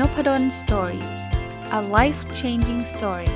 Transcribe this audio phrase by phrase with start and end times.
[0.00, 1.04] Nopadol Story
[1.78, 3.30] a life changing story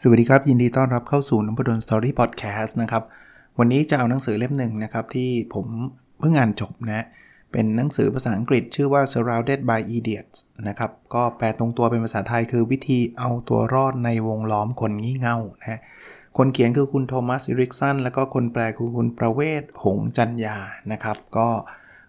[0.00, 3.02] สวัสดีครับ ยินดีต้อนรับเข้าสู่นพดล Story Podcast นะครับ
[3.58, 5.66] วันนี้จะเอาหนังสือเล่มหนึ่งนะครับ ที่ผม
[6.18, 7.06] เพิ่งอ่านจบนะ
[7.52, 10.38] เป็นหนังสือภาษาอังกฤษชื่อว่า surrounded by idiots
[10.68, 15.80] นะครับ ก็แปลตรงตัวเป็นภาษาไทยคือวิธีเอาตัวรอดในวงล้อมคนงี่เง่านะ
[16.38, 20.56] คนเขียนคือคุณโทมัสอิริกสันแล้วก็คนแปลคือคุณประเวศหงจันยา
[20.92, 21.48] นะครับ ก็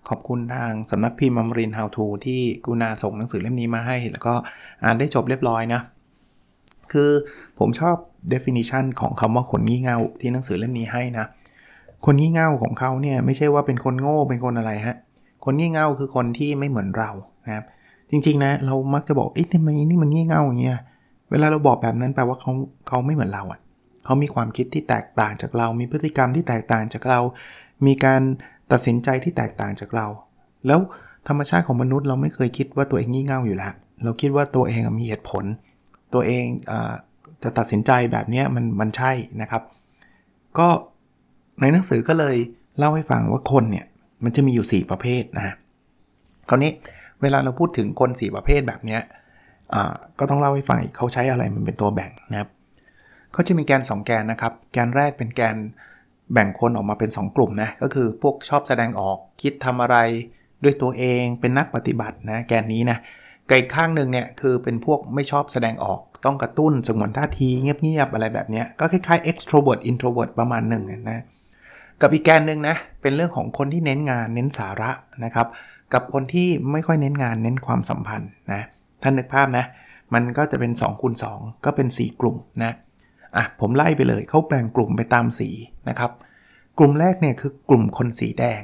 [0.10, 4.34] ขอบคุณทางสำนักพิมพ์มัมรินฮาวทูที่กุณาส่งหนังสือเล่มนี้มาให้ แล้วก็
[4.84, 5.82] อ่านได้จบเรียบร้อยนะ
[6.92, 7.10] คือ
[7.60, 7.96] ผมชอบ
[8.34, 11.26] definition ของคำว่าคนงี่เง่าที่หนังสือเล่มนี้ให้นะ
[12.06, 14.98] คนงี่เง่าของเขาเนี่ยไม่ใช่ว่าเป็นคนโง่เป็นคนอะไรฮะ
[15.46, 17.12] คนงี่เง่าคือคนที่ไม่เหมือนเรา
[17.46, 17.66] นะครับ
[18.10, 20.80] จริงๆนะเรามักจะบอกเอ๊ะทำไมนี่มันงี่เง่าอย่างเงี้ย
[21.32, 22.52] เวลาเราบอกแบบนั้นแปลว่าเขา
[22.88, 23.60] เขาไม่เหมือนเราอะ่ะ
[24.06, 27.20] เขามีความคิดที่แตกต่างจากเรา มีพฤติกรรมที่แตกต่างจากเรา
[27.86, 28.22] มีการ
[28.72, 30.08] ตัดสินใจที่แตกต่างจากเรา
[30.68, 30.80] แล้ว
[31.28, 33.74] ธรรมชาติของมนุษย์เราไม่เคยคิดว่าตัวเองงี่เง่าอยู่แล้ว
[34.04, 35.46] เราคิดว่าตัวเองมีเหตุผล
[36.14, 36.74] ตัวเองอ
[37.44, 39.64] จะตัดสินใจแบบนี้มันมันใช่นะครับ
[40.58, 40.68] ก็
[41.62, 42.36] ในหนังสือก็เลย
[42.78, 43.86] เล่าให้ฟังว่าคนเนี่ย
[44.24, 45.56] มันจะมีอยู่ 4 ประเภทนะ
[46.50, 46.72] คราวนี้
[47.22, 49.00] เวลาเราพูดถึงคน 4 ประเภทแบบนี้
[50.20, 52.50] ก็ต้องเล่าให้ฟังเขาใช้อะไรมันเป็นตัวแบ่งนะครับ
[53.34, 55.56] เขาจะมีแกน 2 แกนนะครับ แกนแรกเป็นแกน
[56.34, 59.98] แบ่งคนออกมาเป็น 2 กลุ่มนะก็คือพวกชอบแสดงออกคิดทำอะไร
[60.64, 62.98] ด้วยตัวเองเป็นนักปฏิบัตินะแกนนี้นะ
[63.50, 71.22] ไกลข้างหนึ่งเนี่ยคือเป็นพวกไม่ชอบแสดงออกต้องกระตุ้นสงวนท่าทีเงียบๆอะไรแบบนี้ก็คล้ายๆ extrovert introvert ประมาณหนึ่งนะ
[72.04, 74.92] กับอีกแกนหนึ่งนะเป็นเรื่องของคนที่เน้นงานเน้นสาระ
[75.24, 75.48] นะครับ
[75.94, 78.62] กับคนที่ไม่ค่อยเน้นงานเน้นความสัมพันธ์นะ
[79.04, 79.66] ท่านนึกภาพนะ
[80.14, 82.74] มันก็จะเป็น2คูณ2ก็เป็น 4 กลุ่มนะ
[83.38, 85.50] อะผมไล่ไปเลยเขาแบ่งกลุ่มไปตามสี
[85.90, 86.12] นะครับ
[86.80, 88.62] กลุ่มแรกเนี่ยคือกลุ่มคนสีแดง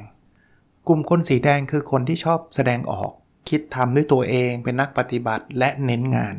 [0.88, 3.10] กลุ่มคนสีแดงคือคนที่ชอบแสดงออก
[3.48, 6.34] คิดทำด้วยตัวเองเป็นนักปฏิบัติและเน้นงาน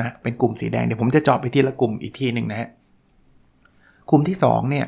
[0.00, 2.68] นะเป็นกลุ่มสีแดงเดี๋ยวผมจะเจาะไปทีละกลุ่มอีกทีหนึ่งนะฮะ
[4.10, 4.86] กลุ่มที่2เนี่ย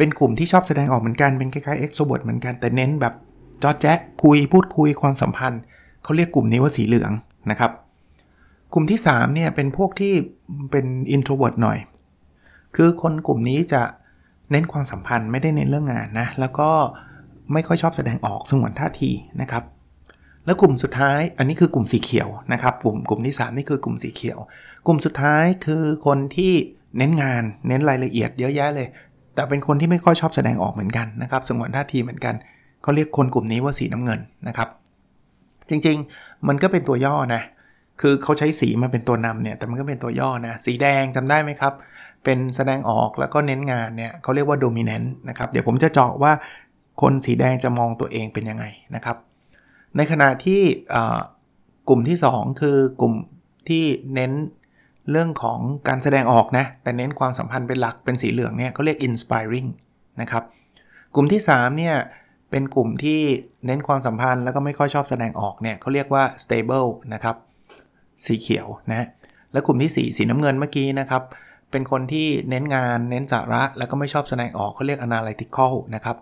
[0.00, 3.14] เป็นกลุ่มที่ชอบแสดงออกเหมือนกันเป็นคล้ายๆ extrovert เหมือนกันแต่เน้นแบบ
[3.62, 5.60] จอแจ๊คุยพูดคุยความสัมพันธ์
[6.02, 7.12] เขาเรียกกลุ่มนี้ว่าสีเหลือง
[7.50, 7.70] นะครับ
[8.72, 10.12] กลุ่มที่3เนี่ยเป็นพวกที่
[10.70, 11.78] เป็น introvert หน่อย
[12.76, 13.82] คือคนกลุ่มนี้จะ
[14.50, 16.70] เน้นความสัมพันธ์ไม่ได้เน้นเรื่องงานนะแล้วก็
[17.52, 19.10] ไม่ค่อยชอบแสดงออกสงวนท่าที
[19.40, 19.64] นะครับ
[20.46, 24.38] แล้วกลุ่มสุดท้ายอันนี้คือกลุ่มสีเขียวนะครับ กลุ่มกลุ่มที่ 3 นี่คือกลุ่มสีเขียว
[24.86, 26.52] กลุ่มสุดท้ายคือคนที่
[26.98, 28.88] เน้นงานเน้นรายละเอียดเยอะแยะเลย
[29.34, 32.34] แต่เป็นคนที่ไม่ค่อยชอบแสดงออกเหมือนกันนะครับสงวนท่าทีเหมือนกัน
[32.82, 34.68] เขาเรียกคนกลุ่มนี้ว่าสีน้ำเงินนะครับ
[35.68, 37.42] จริงๆมันก็เป็นตัวย่อนะ
[38.00, 41.72] คือเขาใช้สีมาเป็นตัวนำเนี่ยแต่มันก็เป็นตัวย่อนะสีแดงจำได้ไหมครับ
[42.24, 46.32] เป็นแสดงออกแล้วก็เน้นงานเนี่ยเขาเรียกว่าโดมิเนนต์นะครับเดี๋ยวผมจะเจาะว่า
[47.02, 48.64] คนสีแดงจะมองตัวเองเป็นยังไง
[48.94, 49.16] นะครับ
[49.96, 50.60] ในขณะที่
[51.88, 53.14] กลุ่มที่ 2 คือกลุ่ม
[53.68, 54.32] ที่เน้น
[55.10, 59.68] เรื่องของการแสดงออกนะ แต่เน้นความสัมพันธ์เป็นหลักเป็นสีเหลืองเนี่ยเขาเรียก inspiring
[60.20, 60.42] นะครับ
[61.14, 61.96] กลุ่มที่3เนี่ย
[62.50, 63.20] เป็นกลุ่มที่
[63.66, 67.36] เน้นความสัมพันธ์แล้วก็ไม่ค่อยชอบแสดงออกเนี่ยเขาเรียกว่า stable นะครับ
[68.24, 69.06] สีเขียวนะ
[69.52, 71.22] และกลุ่มที่ 4 สีน้ำเงินเมื่อกี้นะครับ
[71.70, 76.16] เป็นคนที่เน้นงานเน้นสาระแล้วก็ไม่ชอบแสดงออกเขาเรียก analytical นะครับ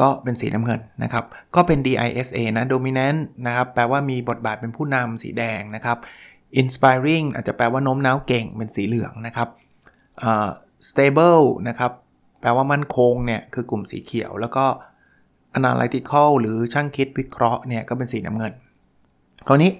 [0.00, 1.24] ก็เป็นสีน้ำเงินนะครับ
[1.54, 5.98] ก็เป็น DISA นะ dominant นะครับ แปลว่ามีบทบาทเป็นผู้นำสีแดงนะครับ
[6.60, 9.48] inspiring อาจจะแปลว่าโน้มน้าวเก่งเป็นสีเหลืองนะครับ
[10.88, 11.92] stable นะครับ
[12.40, 14.64] แปลว่ามั่นคงเนี่ยคือกลุ่มสีเขียว แล้วก็
[15.58, 18.52] analytical หรือช่างคิดวิเคราะห์เนี่ยก็เป็นสีน้ำเงิน
[19.48, 19.70] คราวนี้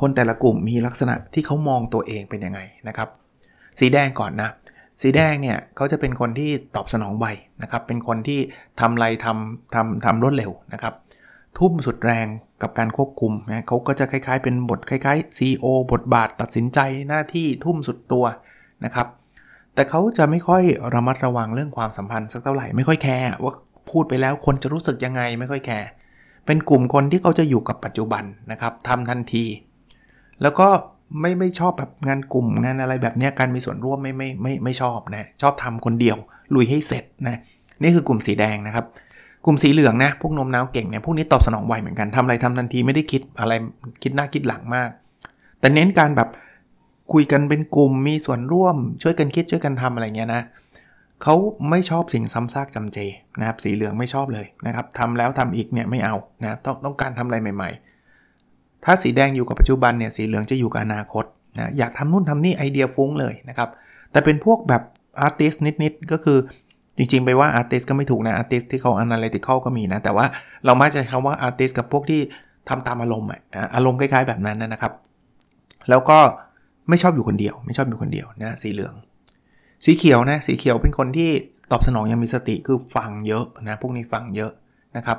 [0.00, 3.08] คนแต่ละกลุ่มมีลักษณะที่เขามองตัวเองเป็นยังไงนะครับ
[3.80, 4.50] สีแดงก่อนนะ
[5.02, 7.26] สีแดงเนี่ยเขาจะเป็นคนที่ตอบสนองไว
[7.62, 8.40] นะครับ เป็นคนที่
[8.80, 10.94] ทำอะไรทำทำทำรวดเร็วนะครับ
[11.58, 12.26] ทุ่มสุดแรง
[12.62, 16.78] กับการควบคุมนะเขาก็จะคล้ายๆ เป็นบทคล้ายๆ CEO บทบาทตัดสินใจ
[17.08, 18.24] หน้าที่ทุ่มสุดตัว
[18.84, 19.06] นะครับ
[19.74, 20.62] แต่เขาจะไม่ค่อย
[20.94, 23.52] ระมัดระวังเรื่องความสัมพันธ์สักเท่าไหร่ไม่ค่อยแคร์ว่า
[23.90, 25.88] พูดไปแล้วคนจะรู้สึกยังไงไม่ค่อยแคร์
[26.46, 29.44] เป็นกลุ่มคนที่เขาจะอยู่กับปัจจุบันนะครับทำทันที
[30.42, 30.68] แล้วก็
[31.20, 36.16] ไม่ไม่ชอบแบบงานกลุ่มงานอะไรแบบนี้การมีส่วนร่วมไม่ไม่ไม่ไม่ชอบนะชอบทำคนเดียว
[36.54, 37.38] ลุยให้เสร็จนะ
[37.82, 38.86] นี่คือกลุ่มสีแดงนะครับ
[39.46, 43.52] กลุ่มสีเหลืองนะพวกนมน้าวเก่งเนี่ยพวกนี้ตอบสนองไวเหมือนกันทำอะไรทำทันทีไม่ได้คิดอะไร
[44.02, 44.90] คิดหน้าคิดหลังมาก
[45.60, 46.28] แต่เน้นการแบบ
[47.12, 50.42] คุยกันเป็นกลุ่มมีส่วนร่วม ช่วยกันคิดช่วยกันทำอะไรเงี้ยนะ
[51.22, 51.34] เขา
[51.70, 52.98] ไม่ชอบสิ่งซ้ำซากจำเจ
[53.40, 57.70] นะครับสีเหลืองไม่ชอบเลยนะครับทำแล้วทำอีกเนี่ยไม่เอานะต้องต้องการทำอะไรใหม่
[58.26, 61.24] ๆ ถ้าสีแดงอยู่กับปัจจุบันเนี่ยสีเหลืองจะอยู่กับอนาคต
[61.58, 63.68] นะอยากทำนู่นทำนี่ไอเดียฟุ้งเลยนะครับ
[64.12, 64.82] แต่เป็นพวกแบบ
[65.20, 65.52] artist
[65.82, 66.38] นิดๆก็คือ
[66.96, 70.26] จริงๆ ไปว่า artist ก็ไม่ถูกนะ artist ที่เขา analytical ก็มีนะ แต่ว่า
[70.64, 72.20] เราไม่ใช้คำว่า artist กับพวกที่
[72.68, 73.40] ทำตามอารมณ์อะ
[73.74, 74.92] อารมณ์คล้ายๆแบบนั้นนะครับ
[75.90, 76.18] แล้วก็
[76.88, 78.94] ไม่ชอบอยู่คนเดียว ไม่ชอบอยู่คนเดียวนะสีเหลือง
[79.84, 81.30] สีเขียวนะสีเขียวเป็นคนที่
[81.70, 84.52] ตอบสนองยังมีสติคือฟังเยอะนะพวกนี้ฟังเยอะ
[84.96, 85.18] นะครับ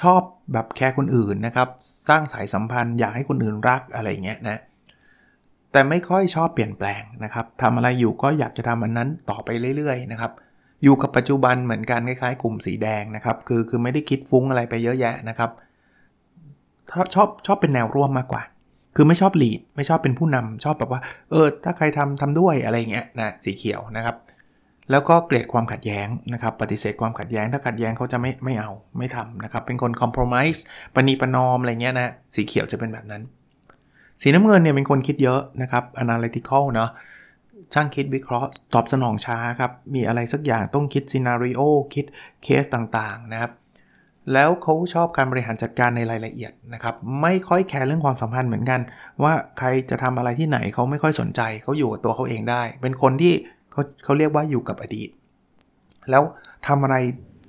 [0.00, 0.20] ชอบ
[0.52, 1.68] แบบแคร์คนอื่นนะครับ
[2.08, 4.60] สร้างสายสัมพันธ์อยากให้คนอื่นรักอะไรเงี้ยนะ
[5.72, 10.32] แต่ไม่ค่อยชอบเปลี่ยนแปลงนะครับทำอะไรอยู่ก็อยากจะทำอันนั้นต่อไปเรื่อยๆนะครับ
[10.82, 15.50] อยู่กับปัจจุบันเหมือนกันคล้ายๆ กลุ่มสีแดงนะครับ คือคือไม่ได้คิดฟุ้งอะไรไปเยอะแยะนะครับ
[17.14, 18.42] ชอบชอบเป็นแนวร่วมมากกว่า
[18.96, 21.00] คือไม่ชอบหลีดไม่ชอบเป็นผู้นำชอบแบบว่า
[21.30, 24.16] เออ ถ้าใครทำทำด้วยอะไรเงี้ยนะสีเขียวนะครับ
[24.90, 30.64] แล้วก็เกลียดความขัดแย้งนะครับ ปฏิเสธความขัดแย้ง ถ้าขัดแย้งเขาจะไม่ไม่เอาไม่ทำนะครับ เป็นคนคอมเพลมไส์
[30.94, 33.22] ปณีประนอมอะไรเงี้ยนะสีเขียวจะเป็นแบบนั้น
[34.22, 36.90] สีน้ำเงินเนี่ยเป็นคนคิดเยอะนะครับ analytical เนาะ
[37.74, 41.60] ช่างคิดวิเคราะห์ตอบสนองช้าครับ มีอะไรสักอย่างต้องคิดซีนารีโอ
[41.94, 42.06] คิด
[42.42, 43.52] เคสต่างๆนะครับ
[44.32, 48.80] แล้วเขาชอบการบริหารจัดการในรายละเอียดนะครับ ไม่ค่อยแคร์เรื่องความสัมพันธ์เหมือนกัน
[49.22, 53.34] ว่าใครจะทำอะไรที่ไหนเขาไม่ค่อยสนใจเขาอยู่กับตัวเขาเองได้ เป็นคนที่
[53.72, 55.08] เขาเขาเรียกว่าอยู่กับอดีต
[56.10, 56.22] แล้ว
[56.66, 56.96] ทำอะไร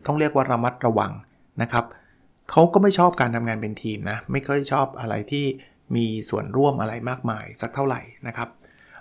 [0.05, 1.11] ต้องเรียกว่าระมัดระวัง
[1.61, 1.85] นะครับ
[2.51, 5.45] เขาก็ไม่ชอบการทำงานเป็นทีมนะ ไม่ค่อยชอบอะไรที่
[5.95, 8.49] มีส่วนร่วมอะไรมากมายสักเท่าไหร่นะครับ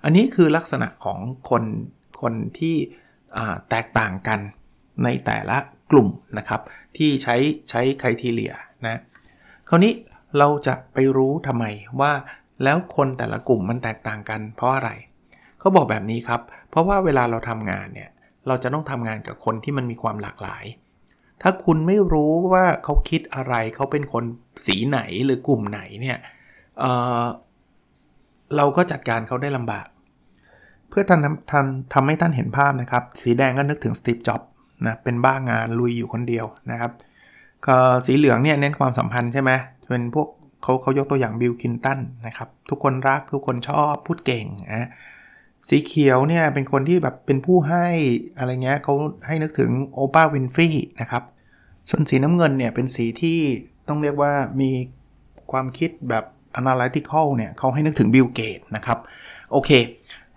[0.04, 1.18] อันนี้คือลักษณะของ
[1.50, 1.64] คน
[2.20, 2.76] คนที่
[3.70, 4.40] แตกต่างกัน
[5.04, 5.56] ในแต่ละ
[5.90, 6.08] กลุ่ม
[6.38, 6.60] นะครับ
[6.96, 7.36] ที่ใช้
[7.70, 8.54] ใช้ครทีเลีย
[8.86, 9.00] นะ
[9.68, 9.92] คราวนี้
[10.38, 11.64] เราจะไปรู้ทำไม
[12.00, 12.12] ว่า
[12.64, 14.90] แล้วคนแต่ละกลุ่มมันแตกต่างกัน เพราะอะไร
[15.58, 16.40] เขาบอกแบบนี้ครับ
[16.70, 18.10] เพราะว่าเวลาเราทำงานเนี่ย
[18.46, 20.64] เราจะต้องทำงานกับคนที่มันมีความหลากหลาย
[21.42, 24.24] ถ้าคุณไม่รู้ว่าเขาคิดอะไรเขาเป็นคน
[24.66, 26.18] สีไหนหรือกลุ่มไหนเนี่ย
[26.78, 29.86] เเราก็จัดการเขาได้ลำบาก
[30.92, 34.40] เพื่อทำทำทำให้ท่านเห็นภาพนะครับ สีแดงก็นึกถึง Steve Jobs
[34.86, 36.92] นะเป็นบ้างานลุยอยู่คนเดียวนะครับ
[37.66, 39.50] ก็สีเหลืองเนี่ยเน้นความสัมพันธ์ใช่ไหม
[39.88, 40.28] เป็นพวก
[40.62, 44.88] เขาเขายกตัวอย่าง Bill Clinton นะครับทุกคนรักทุกคนชอบพูดเก่งนะ
[45.68, 47.86] สีเขียวเนี่ยเป็นคนที่แบบเป็นผู้ให้
[48.38, 48.94] อะไรเงี้ยเขา
[49.26, 50.68] ให้นึกถึง Oprah Winfrey
[51.00, 51.22] นะครับ
[51.90, 53.38] ส่วนสีน้ำเงินเนี่ยเป็นสีที่
[53.88, 54.70] ต้องเรียกว่ามี
[55.52, 56.24] ความคิดแบบ
[56.60, 58.98] analytical เนี่ยเขาให้นึกถึงบิลเกตนะครับ
[59.52, 59.70] โอเค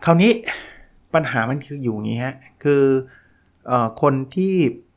[0.06, 0.31] คราวนี้
[1.13, 2.84] ปัญหามันคืออยู่อย่างนี้ฮะ คือ
[3.69, 3.72] อ
[4.02, 4.54] คนที่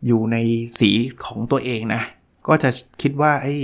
[0.06, 0.37] อยู่ใน
[0.78, 0.90] สี
[1.26, 2.02] ของตัวเองนะ
[2.49, 2.70] ก็จะ
[3.02, 3.55] คิดว่าไอ้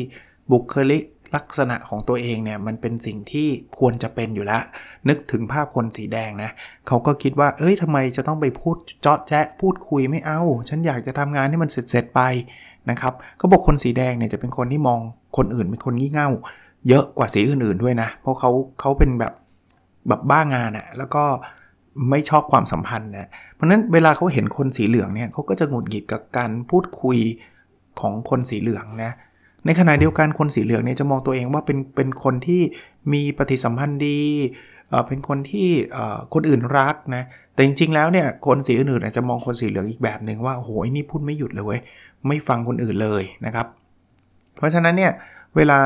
[0.53, 1.03] บุคลิก
[1.35, 3.49] ลักษณะของตัวเองเนี่ย มันเป็นสิ่งที่
[3.79, 4.63] ควรจะเป็นอยู่แล้ว
[5.09, 6.51] นึกถึงภาพคนสีแดงนะ
[6.89, 12.21] เขาก็คิดว่า เอ้ยทำไมจะต้องไปพูดเจาะแจ๊ะพูดคุยไม่เอา ฉันอยากจะทำงานให้มันเสร็จๆไป
[12.91, 15.01] นะครับเขาบอกคนสีแดงเนี่ยจะเป็นคนที่มอง
[15.37, 16.29] คนอื่นเป็นคนงี่เง่า
[16.89, 18.51] เยอะกว่าสีอื่นๆด้วยนะ เพราะเขา
[18.81, 19.33] เขาเป็นแบบ
[20.09, 21.25] แบบบ้างานอะ่ะแล้วก็
[22.11, 27.19] ไม่ชอบความสัมพันธ์นะเพราะนั้นเวลาเขาเห็นคนสีเหลืองเนี่ยเขาก็จะหงุดหงิดกับการพูดคุย
[28.01, 29.13] ของคนสีเหลืองนะ
[29.67, 32.63] ในขณะเดียวกันคนสีเหลืองเนี่ยจะมองตัวเองว่าเป็นเป็นคนที่
[33.13, 34.21] มีปฏิสัมพันธ์ดี
[35.09, 35.69] เป็นคนที่
[36.35, 37.23] คนอื่นรักนะ
[37.55, 41.81] แต่จริงๆ แล้วเนี่ยคนสีอื่นๆจะมองคนสีเหลืองอีกแบบหนึ่งว่าโอ้โหนี่พูดไม่หยุดเลยเว้ย
[42.29, 43.67] ไม่ฟังคนอื่นเลยนะครับ
[44.57, 45.13] เพราะฉะนั้นเนี่ย
[45.57, 45.81] เวลา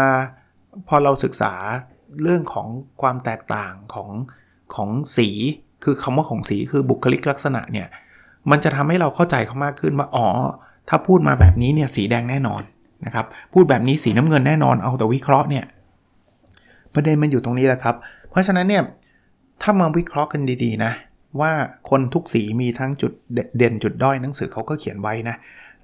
[0.89, 1.53] พอเราศึกษา
[2.23, 2.69] เรื่องของ
[3.03, 4.11] ความแตกต่างของ
[4.75, 5.29] ของสี
[5.85, 7.89] คือคำว่าของสีคือบุคลิกลักษณะเนี่ย
[8.51, 10.27] มันจะทำให้เราเข้าใจเขามากขึ้นว่าอ๋อ
[10.89, 12.63] ถ้าพูดมาแบบนี้เนี่ยสีแดงแน่นอน
[13.07, 15.65] นะครับพูดแบบนี้สีน้ำเงินแน่นอนเอาแต่วิเคราะห์เนี่ย
[16.95, 17.97] ประเด็นมันอยู่ตรงนี้แหละครับ
[18.31, 18.83] เพราะฉะนั้นเนี่ย
[19.63, 20.93] ถ้ามาวิเคราะห์กันดีๆนะ
[21.41, 21.53] ว่า
[21.91, 23.13] คนทุกสีมีทั้งจุด
[23.59, 25.37] เด่นจุดด้อยหนังสือเขาก็เขียนไว้นะ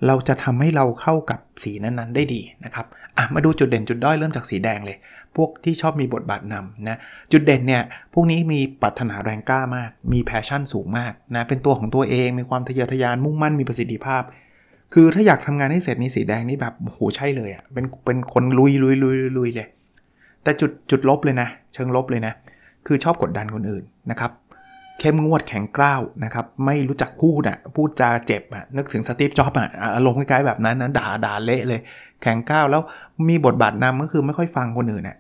[0.06, 2.86] เราจะทำให้เราเข้ากับสีนั้นๆ ได้ดีนะครับ
[3.18, 4.96] อะมาดูจุดเด่นจุดด้อยเริ่มจากสีแดงเลย
[5.36, 6.96] พวกที่ชอบมีบทบาทนำนะ
[7.32, 7.82] จุดเด่นเนี่ย
[8.14, 14.22] พวกนี้มีปรารถนาแรงกล้ามาก มี passion สูงมากนะเป็นตัวของตัวเอง มีความทะเยอทะยานมุ่งมั่นมีประสิทธิภาพ
[14.94, 19.68] คือถ้าอยากทำงานให้เสร็จนี่สีแดงนี่แบบโหใช่เลยอะ่ะเป็นเป็นคนลุยลุยลุยลุยเลย
[20.42, 22.32] แต่จุดจุดลบเลยนะ เชิงลบเลยนะ
[22.86, 24.30] คือชอบกดดันคนอื่นนะครับ
[25.00, 31.80] เข้มงวดแข็งกร้าวนะครับไม่รู้จักพูดอะพูดจาเจ็บอะนึกถึงสตีฟจ็อบอะอารมณ์คล้ายๆแบบนั้นนะด่าด่าเละเลย
[32.22, 32.82] แข็งกร้าวแล้ว
[33.28, 35.16] มีบทบาทนำก็คือไม่ค่อยฟังคนอื่นอะ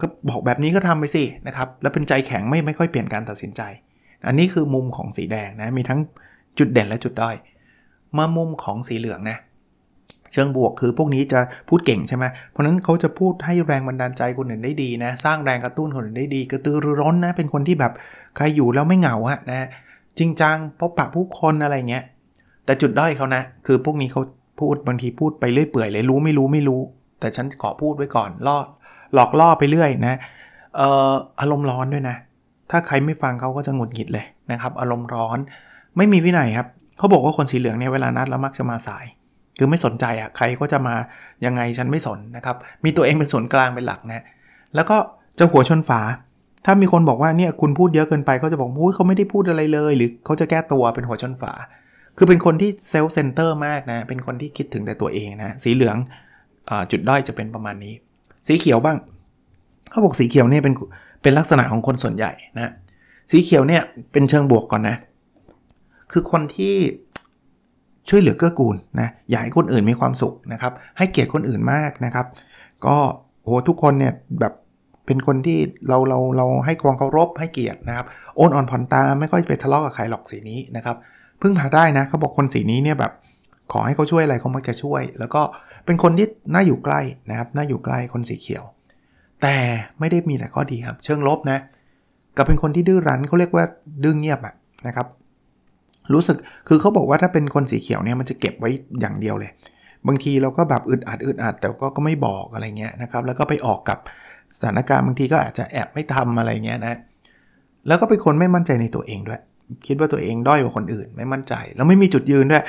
[0.00, 3.62] ก็บอกแบบนี้ก็ทำไปสินะครับแล้วเป็นใจแข็งไม่ไม่ค่อยเปลี่ยนการตัดสินใจ
[4.26, 6.00] อันนี้คือมุมของสีแดงนะมีทั้ง
[6.58, 7.36] จุดเด่นและจุดด้อย
[8.18, 9.38] มามุมของสีเหลืองนะ
[10.36, 17.92] เชิงบวกคือพวกนี้จะพูดเก่งใช่ไหมเพราะนั้นเขาจะพูดให้แรงบันดาลใจคนอื่นได้ดีนะ สร้างแรงกระตุ้นคนอื่นได้ดี กระตือรือร้นนะ เป็นคนที่แบบ
[18.36, 19.68] ใครอยู่แล้วไม่เหงาอะนะ
[20.18, 22.04] จริงจังพบปะผู้คนอะไรเงี้ย
[22.64, 24.22] แต่จุดด้อยเขานะ คือพวกนี้เขา
[24.60, 26.80] พูดบางทีพูดไปเรื่อยเปื่อยเลยรู้ไม่รู้ไม่รู้
[27.20, 28.56] แต่ฉันขอพูดไว้ก่อนล่อ
[29.14, 30.14] หลอกล่อไปเรื่อยนะ
[30.76, 32.16] เอ่ออารมณ์ร้อนด้วยนะ
[32.70, 35.38] ถ้าใครไม่ฟังเขาก็จะหงุดหงิดเลยนะครับ อารมณ์ร้อน
[35.96, 39.04] ไม่มีวินัยครับเขาบอกว่าคนสีเหลืองเนี่ยเวลานัดแล้วมักจะมาสาย
[39.58, 40.94] คือไม่สนใจอะ่ะใครก็จะมา
[41.44, 44.24] ยังไงฉันไม่สนนะครับมีตัวเองเป็นศูนย์กลางเป็นหลักนะ
[44.74, 44.96] แล้วก็
[45.38, 46.00] จะหัวชนฝา
[46.64, 51.52] ถ้ามีคนบอกว่าเนี่ยคุณพูดเยอะเกินไปเขาจะบอกว่าเขาไม่ได้พูดอะไรเลย หรือเขาจะแก้ตัวเป็นหัวชนฝา
[52.16, 55.96] คือเป็นคนที่ self-center มากนะเป็นคนที่คิดถึงแต่ตัวเองนะสีเหลือง
[56.70, 57.94] อจุดด้อยจะเป็นประมาณนี้
[58.46, 58.96] สีเขียวบ้าง
[59.90, 60.74] เขาบอกสีเขียวเนี่ยเป็น
[61.22, 62.72] เป็นลักษณะของคนส่วนใหญ่นะ
[63.30, 63.82] สีเขียวเนี่ย
[64.12, 64.96] เป็นเชิงบวกก่อนนะ
[66.12, 66.74] คือคนที่
[68.08, 72.26] ช่วยเหลือเกื้อกูลนะอยากให้คนอื่นมีความสุขนะครับ ให้เกียรติคนอื่นมากนะครับ
[72.86, 72.96] ก็
[73.42, 74.52] โอ้ทุกคนเนี่ยแบบ
[75.06, 75.58] เป็นคนที่
[75.88, 80.96] เราเราเราให้ความเคารพให้เกียรตินะครับโอนอ่อนผ่อนตาไม่ค่อยไปทะเลาะกับใครหรอกสีนี้นะครับ
[81.42, 83.12] พึ่งพาได้นะเขาบอกคนสีนี้เนี่ยแบบ
[83.72, 85.42] ขอให้เขาช่วยอะไรเขามักจะช่วย แล้วก็
[85.86, 88.64] เป็นคนที่น่าอยู่ใกล้นะครับน่าอยู่ใกล้คนสีเขียว
[89.42, 89.56] แต่
[89.98, 91.58] ไม่ได้มีแต่ข้อดีครับ เชิงลบนะ
[92.36, 93.64] กับเป็นคนที่ดื้อรั้นเขาเรียกว่า
[94.02, 94.54] ดื้อเงียบอะ
[94.86, 95.06] นะครับ
[96.12, 96.36] รู้สึก
[96.68, 98.70] คือเขาบอกว่าถ้าเป็นคนสีเขียวเนี่ยมันจะเก็บไว้
[99.00, 99.50] อย่างเดียวเลย
[100.06, 103.98] บางทีเราก็แบบอึดอัดอึดอัดแต่ก็ก็ไม่บอกอะไรเงี้ยนะครับแล้วก็ไปออกกับ
[104.56, 106.98] สถานการณ์บางทีก็อาจจะแอบไม่ทำอะไรเงี้ยนะ
[107.86, 109.40] แล้วก็เป็นคนไม่มั่นใจในตัวเองด้วย
[109.86, 112.64] คิดว่าตัวเองด้อยกว่าคนอื่น ไม่มั่นใจ แล้วไม่มีจุดยืนด้วย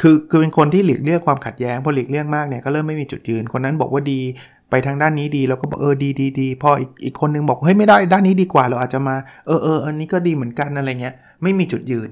[0.00, 4.20] คือคือเป็นคนที่หลีกเลี่ยงความขัดแย้งพอหลีกเลี่ยงมากเนี่ยก็เริ่มไม่มีจุดยืน คนนั้นบอกว่าดี
[4.70, 12.08] ไปทางด้านนี้ดีเราก็บอกเออดีดีดีพออีกอีกคนนึงบอกเฮ้ยไม่ได้ด้านนี้ดีกว่าเราอาจจะมาเออเอออันนี้ก็ดีเหมือนกันอะไรเงี้ยไม่มีจุดยืน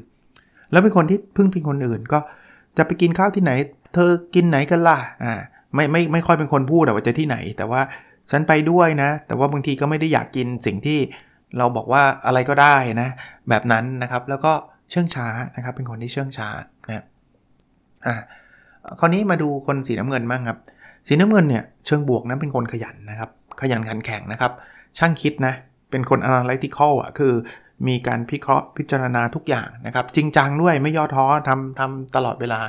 [0.73, 2.19] แล้วเป็นคนที่พึ่งพิงคนอื่นก็
[2.77, 3.53] จะไปกินข้าวที่ไหน
[3.95, 5.35] เธอกินไหนกันล่ะอ่า
[5.75, 7.81] ไม่ไม่ไม่ค่อยเป็นคนพูดแต่ว่าจะที่ไหน แต่ว่า
[8.31, 10.99] ฉันไปด้วยนะ แต่ว่าบางทีก็ไม่ได้อยากกินสิ่งที่
[11.59, 13.09] เราบอกว่าอะไรก็ได้นะ
[13.49, 14.53] แบบนั้นนะครับแล้วก็
[14.91, 16.49] เชื่องช้านะครับ เป็นคนที่เชื่องช้า
[16.89, 17.05] นะ
[18.07, 18.15] อ่า
[19.01, 20.59] คราวนี้มาดูคนสีน้ำเงินบ้างครับ
[21.07, 24.53] สีน้ำเงินเนี่ยเชิงบวกนะเป็นคนขยันนะครับ ขยันขันแข็งนะครับ
[24.99, 25.55] ช่างคิดนะ
[25.91, 27.33] เป็นคน analytical อะ คือ
[27.89, 32.61] มีการพิเคราะห์พิจารณาทุกอย่างนะครับ จริงจังด้วยไม่ย่อท้อทำทำตลอดเวลา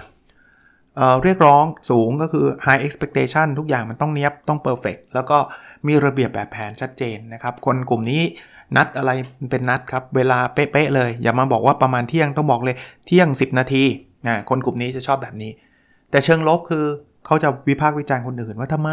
[0.98, 5.38] เเรียกร้องสูงก็คือ high expectation ทุกอย่างมันต้องเนี้ยบต้อง perfect แล้วก็
[5.88, 8.22] มีระเบียบแบบแผนชัดเจนนะครับ คนกลุ่มนี้
[8.76, 9.12] นัดอะไร
[9.52, 12.76] เป็นนัดครับ เวลาเป๊ะๆเลย อย่ามาบอกว่าประมาณเที่ยงต้องบอกเลย
[13.08, 13.84] เที่ยง 10 นาที
[14.28, 15.52] นะคนกลุ่มนี้จะชอบแบบนี้
[16.12, 16.86] แต่เชิงลบคือ
[17.26, 18.92] เขาจะวิพากษ์วิจารณ์คนอื่นว่าทำไม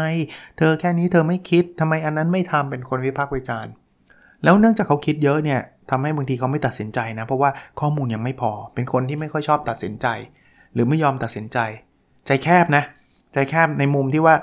[0.57, 3.71] เธอแค่นี้เธอไม่คิดทำไมอันนั้นไม่ทำเป็นคนวิพากษ์วิจารณ์
[4.43, 10.07] แล้วเนื่องจากเขาคิดเยอะเนี่ยทำให้บางทีเขาไม่ตัดสินใจนะ เพราะว่าข้อมูลยังไม่พอ เป็นคนที่ไม่ค่อยชอบตัดสินใจ
[10.73, 11.57] หรือไม่ยอมตัดสินใจ
[12.27, 12.83] ใจแคบนะ
[13.33, 14.35] ใจแคบในมุมที่ว่า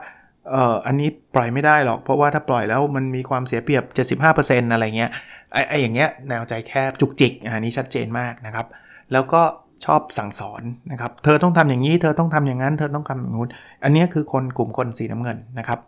[0.50, 3.84] เอออันนี้ปล่อยไม่ได้หรอก เพราะว่าถ้าปล่อยแล้วมันมีความเสียเปรียบ
[4.30, 5.10] 75%อะไรเงี้ย
[5.52, 8.66] ไอ้ไอ้อย่างเงี้ยแนวใจแคบจุกจิกอันนี้ชัดเจนมากนะครับ
[9.12, 9.42] แล้วก็
[9.86, 10.62] ชอบสั่งสอน
[10.92, 13.48] นะครับ เธอต้องทำอย่างนี้ เธอต้องทำอย่างนั้น เธอต้องทำอย่างนู้น
[13.84, 15.78] อันนี้คือคนกลุ่มคนสีน้ำเงินนะครับ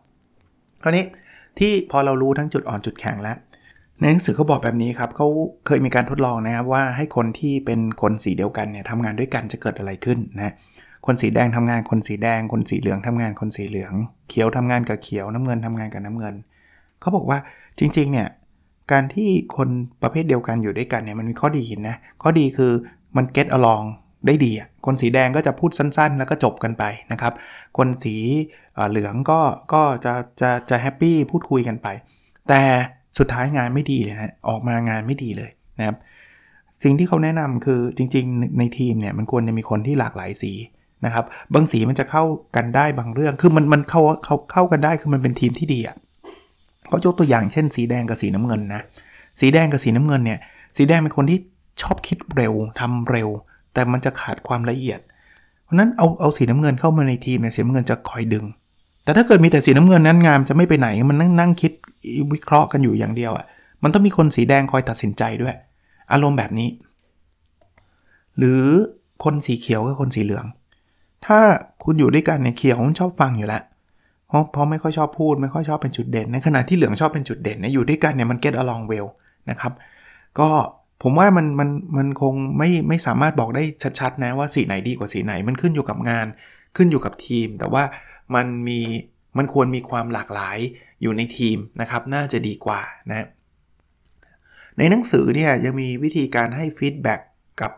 [0.83, 1.05] คราวนี้
[1.59, 3.37] ที่พอเรารู้ทั้งจุดอ่อนจุดแข็งแล้ว
[4.01, 5.27] ในหนังสือเขาบอกแบบนี้ครับเขา
[5.67, 10.55] เคยมีการทดลองนะครับว่าให้คนที่เป็นคนสีเดียวกันเนี่ยทำงานด้วยกันจะเกิดอะไรขึ้นนะ
[11.07, 13.95] คนสีแดงทำงานคนสีแดง คนสีเหลืองทำงานคนสีเหลือง
[14.29, 16.35] เขียวทำงานกับเขียวน้ำเงินทำงานกับน้ำเงิน
[17.01, 17.39] เขาบอกว่า
[17.79, 18.29] จริงๆเนี่ย
[18.93, 19.69] การที่คน
[20.03, 22.73] ประเภทเดียวกันอยู่ด้วยกันเนี่ยมันมีข้อดีนะข้อดีคือ
[23.17, 23.87] มัน get along
[24.27, 27.33] ได้ดีอะคนสีแดงก็จะพูดสั้นๆ แล้วก็จบกันไปนะครับ
[27.79, 28.15] คนสี
[28.91, 29.41] เหลืองก็
[29.73, 31.87] ก็จะจะจะแฮปปี้พูดคุยกันไป
[32.49, 32.63] แต่
[33.19, 35.97] สุดท้ายงานไม่ดีเลยนะออกมางานไม่ดีเลยนะครับ
[36.83, 40.53] สิ่งที่เขาแนะนำคือจริงๆ ในทีมเนี่ยมันควรจะมีคนที่หลากหลายสี
[41.05, 42.25] นะครับบางสีมันจะเข้า
[42.57, 45.97] กันได้บางเรื่องคือมันมันเข้าเข้าเข้ากันได้คือมันเป็นทีมที่ดีอะ
[46.89, 48.83] เขายกตัวอย่างเช่น สีแดงกับสีน้ำเงินนะ
[49.41, 50.39] สีแดงกับสีน้ำเงินเนี่ย
[50.77, 51.39] สีแดงเป็นคนที่
[51.83, 53.29] ชอบคิดเร็วทำเร็ว
[53.73, 55.01] แต่มันจะขาดความละเอียด
[55.65, 58.45] เพราะนั้นเอาเอาสีน้ำเงินเข้ามาในทีมเนี่ยสีน้ำเงินจะคอยดึง
[59.09, 61.73] แต่ถ้าเกิดมีแต่สีน้ำเงินนั้นงามจะไม่ไปไหนมันนั่งนั่งคิด
[62.33, 63.47] วิเคราะห์กันอยู่อย่างเดียวอะ่ะ
[63.83, 65.55] มันต้องมีคนสีแดงคอยตัดสินใจด้วย
[66.13, 66.69] อารมณ์แบบนี้
[68.39, 68.63] หรือ
[69.25, 70.47] คนสีเขียวกับคนสีเหลือง
[71.27, 71.39] ถ้า
[71.85, 73.63] คุณอยู่ด้วยกันเนี่ยเขียวชอบฟังอยู่แล้ว
[74.29, 79.09] เพราะเพราะไม่ค่อยชอบพูดไม่ค่อยชอบเป็นจุดเด่น ในขณะที่เหลืองชอบเป็นจุดเด่นเนี่ยอยู่ด้วยกันเนี่ยมัน get along well
[79.51, 79.73] นะครับ
[80.39, 80.49] ก็
[81.03, 83.63] ผมว่ามันมันมันคงไม่ไม่สามารถบอกได้
[84.01, 86.27] ชัดๆนะว่าสีไหนดีกว่าสีไหน มันขึ้นอยู่กับงาน
[86.77, 87.83] ขึ้นอยู่กับทีม แต่ว่า
[88.35, 88.81] มันมี
[89.39, 90.59] มันควรมีความหลากหลาย
[91.03, 92.81] อยู่ในทีมนะครับ น่าจะดีกว่า
[93.11, 93.27] นะ
[94.79, 97.21] ในหนังสือเนี่ยยังมีวิธีการให้ feedback
[97.61, 97.73] กับ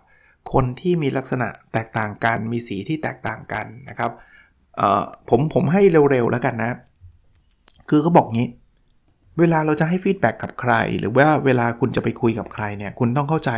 [0.52, 4.10] คนที่มีลักษณะแตกต่างกัน มีสีที่แตกต่างกันนะครับ
[5.28, 6.72] ผมผมให้เร็วๆแล้วกันนะ
[7.88, 8.48] คือเขาบอกงี้
[9.38, 13.50] เวลาเราจะให้ feedback กับใคร หรือว่าเวลาคุณจะไปคุยกับใครเนี่ย คุณต้องเข้าใจ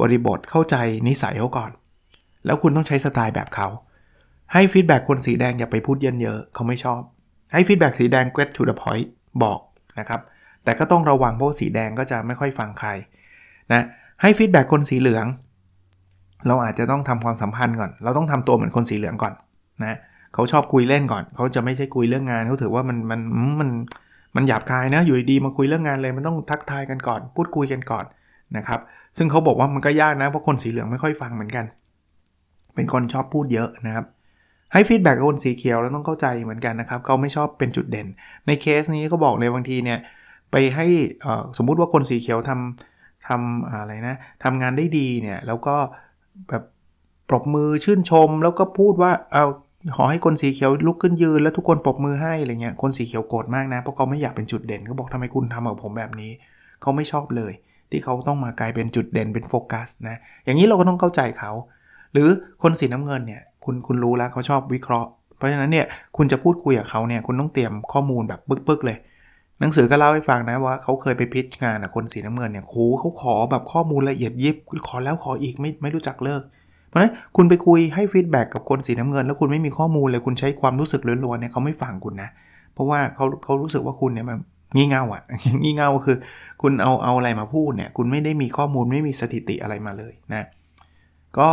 [0.00, 0.76] บริบทเข้าใจ
[1.08, 1.70] นิสัยเขาก่อน
[2.46, 3.68] แล้วคุณต้องใช้สไตล์แบบเขา
[4.52, 7.00] ให้ feedback คนสีแดงอย่าไปพูดเยิ่นเย้อเขาไม่ชอบ
[7.52, 9.06] ให้ feedback สีแดง get to the point
[9.42, 9.60] บอก
[9.98, 10.20] นะครับ
[10.64, 12.90] แต่ก็ต้องระวังเพราะสีแดงก็จะไม่ค่อยฟังใคร
[13.72, 13.84] นะ
[14.22, 15.26] ให้ฟีดแบ็กคนสีเหลือง
[16.46, 19.34] เราอาจจะต้องทำความสัมพันธ์ก่อน เราต้องทำตัวเหมือนคนสีเหลืองก่อน
[19.84, 19.98] นะ
[20.34, 23.20] เขาชอบคุยเล่นก่อน เขาจะไม่ใช่คุยเรื่องงานเขาถือว่ามันมัน
[23.60, 23.70] มัน
[24.36, 28.04] มันหยาบคายนะอยู่ดีมาคุยเรื่องงานเลยมันต้องทักทายกันก่อน พูดคุยกันก่อน
[28.56, 28.80] นะครับ
[29.16, 31.64] ซึ่งเขาบอกว่ามันก็ยากนะเพราะคนสีเหลืองไม่ค่อยฟังเหมือนกัน
[32.74, 34.06] เป็นคนชอบพูดเยอะนะครับ
[34.72, 38.06] ให้ feedback กับคนสีเขียวแล้วต้องเข้าใจเหมือนกันนะครับเขาไม่ชอบเป็นจุดเด่น
[38.46, 39.98] ในเคสนี้เขาบอกเลยบางทีเนี่ย
[40.52, 40.86] ไปให้
[41.56, 45.76] สมมุติว่าคนสีเขียวทำทำอะไรนะทำงานได้ดีเนี่ยแล้วก็
[46.48, 46.62] แบบ
[47.28, 49.44] ปรบมือชื่นชม แล้วก็พูดว่าเอา
[49.96, 56.30] ขอให้คนสีเขียวลุกขึ้นยืนแล้วทุกคนปรบมือให้อะไรเงี้ยคนสีเขียวโกรธมากนะเพราะเขาไม่อยากเป็นจุดเด่นเขาบอกทำไมคุณทำกับผมแบบนี้
[56.82, 57.52] เขาไม่ชอบเลย
[57.90, 61.52] ที่เขาต้องมากลายเป็นจุดเด่นเป็นโฟกัสนะอย่างนี้เราก็ต้องเข้าใจเขา
[62.12, 62.28] หรือ
[62.62, 65.86] คนสีน้ำเงินเนี่ย คุณคุณรู้แล้วเขาชอบวิเคราะห์ เพราะฉะนั้นเนี่ย
[66.16, 68.98] คุณจะพูดคุยกับเขาเนี่ยคุณต้องเตรียมข้อมูลแบบปึ๊กๆเลย
[69.60, 74.56] หนังสือก็เล่าให้ฟังนะว่าเขาเคยไป pitch งานคนสีน้ำเงินเนี่ยโหเขาขอแบบข้อมูลละเอียดยิบ
[74.88, 76.42] ขอแล้วขออีกไม่ไม่รู้จักเลิก
[76.88, 82.30] เพราะฉะนั้นคุณไปคุยให้ feedback กับคนสีน้ำเงิน แล้วคุณไม่มีข้อมูลเลยคุณใช้ความรู้สึกล้วนๆเนี่ยเขาไม่ฟังคุณนะ
[82.74, 84.38] เพราะว่าเขาเขารู้สึกว่าคุณเนี่ยมัน
[84.76, 85.22] งี่เง่าอะ
[85.62, 86.16] งี่เง่าคือ
[86.62, 90.46] คุณเอาเอาอะไรมาพูดเนี่ย คุณไม่ได้มีข้อมูลไม่มีสถิติอะไรมาเลยนะ
[91.38, 91.48] ก็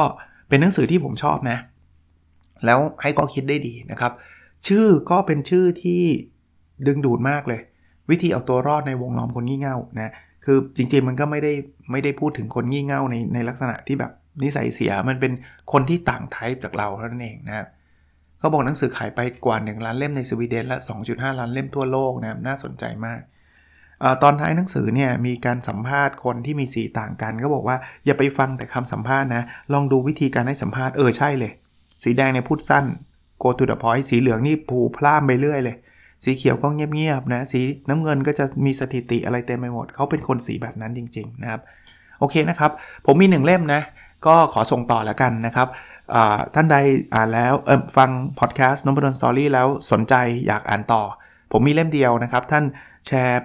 [0.50, 1.58] เป็นหนังสือที่ผมชอบนะ
[2.66, 4.12] แล้วให้ข้อคิดได้ดีนะครับ
[4.68, 6.02] ชื่อก็เป็นชื่อที่
[6.88, 7.62] ดึงดูดมากเลย
[8.10, 10.12] วิธีเอาตัวรอดในวงล้อมคนงี่เง่านะ
[10.46, 11.54] คือจริงๆมันก็ไม่ได้
[11.92, 14.12] ไม่ได้พูดถึงคนงี่เง่าในในลักษณะที่แบบ
[14.44, 15.32] นิสัยเสียมันเป็น
[15.72, 17.68] คนที่ต่างไทป์จากเราเท่านั้นเองนะครับ
[18.40, 23.22] เขาบอกหนังสือขายไปกว่า 1 ล้านเล่มในสวีเดนและ 2.5 ล้านเล่มทั่วโลกนะน่าสนใจมาก
[24.04, 29.44] อตอนท้ายหนังสือเนี่ยมีการสัมภาษณ์คนที่มีสีต่างกัน ก็บอกว่าอย่าไปฟังแต่คำสัมภาษณ์นะ
[29.74, 31.54] ลองดูวิธีการให้สัมภาษณ์เออใช่เลย
[32.06, 32.86] สีแดงเนี่ยพูดสั้น
[33.44, 35.76] go to the point สีเหลืองนี่ผูพล่ามไปเรื่อยเลย
[36.24, 41.62] สีเขียวก็เงียบๆนะ สีน้ำเงินก็จะมีสถิติอะไรเต็มไปหมด เขาเป็นคนสีแบบนั้นจริง ๆ นะครับ
[42.20, 42.72] โอเคนะครับ
[43.06, 43.82] ผมมีหนึ่งเล่มนะ
[44.28, 45.68] ก็ขอส่งต่อแล้วกันนะครับ
[46.56, 46.76] ท่านใด
[47.16, 47.54] อ่านแล้ว
[47.98, 50.16] ฟังพอดแคสต์ Nopadol's Story แล้วสนใจ
[50.48, 51.04] อยากอ่านต่อ
[51.52, 52.64] ผมมีเล่มเดียวนะครับ ท่าน
[53.08, 53.44] แชร์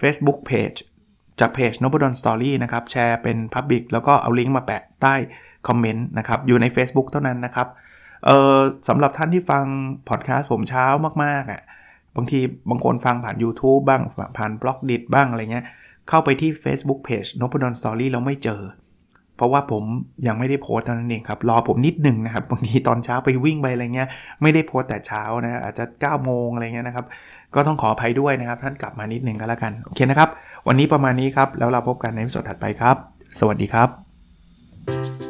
[0.00, 0.78] Facebook Page
[1.40, 5.14] จากเพจ Nopadol's Story นะครับ แชร์เป็น Public แล้วก็เอาลิงก์มาแปะใต้
[5.68, 7.68] คอมเมนต์นะครับอยู่ใน Facebook เท่านั้นนะครับ
[8.26, 9.64] เออสำหรับท่านที่ฟัง
[10.08, 10.84] พอดแคสต์ผมเช้า
[11.24, 11.60] มากๆอะ่ะ
[12.16, 14.02] บางทีบางคนฟังผ่าน YouTube บ้าง
[14.36, 15.64] ผ่าน Blockdit บ้างอะไรเงี้ย
[16.08, 18.62] เข้าไปที่ Facebook Page Nopadol's Story แล้วไม่เจอ
[19.36, 19.84] เพราะว่าผม
[20.26, 24.08] ยังไม่ได้โพสต์ตอนนั้นเองครับ รอผมนิดหนึ่งนะครับบางทีตอนเช้าไปวิ่งไปอะไรเงี้ย
[24.42, 27.06] ไม่ได้โพสต์แต่เช้านะอาจจะ9โมงอะไรเงี้ยนะครับ
[27.54, 30.28] ก็ต้องขออภัยด้วยนะครับ ท่านกลับมานิดหนึ่งก็แล้วกันโอเคนะครับ
[30.66, 32.96] วันนี้ประมาณนี้ครับแล้วเราพบกันในสดถัดไปครับ
[33.38, 35.29] สวัสดีครับ